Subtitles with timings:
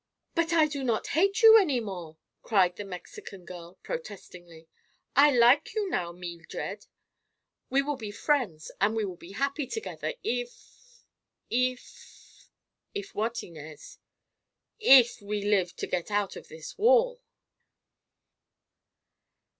[0.33, 4.67] "But I do not hate you any more!" cried the Mexican girl protestingly.
[5.15, 6.87] "I like you now, Meeldred.
[7.69, 12.49] We will be friends, an' we will be happy together, if—if—"
[12.95, 13.99] "If what, Inez?"
[14.79, 17.21] "If we live to get out of this wall."